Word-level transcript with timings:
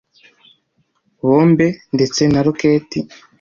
bombe 1.27 1.67
ndetse 1.95 2.21
na 2.31 2.39
roketi 2.45 2.99